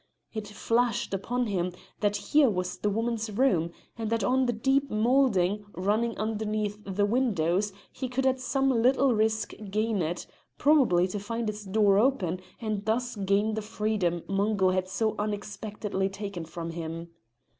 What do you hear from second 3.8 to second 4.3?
and that